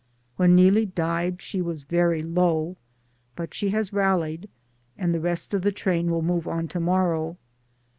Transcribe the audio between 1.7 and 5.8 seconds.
very low, but she has rallied, and the rest of the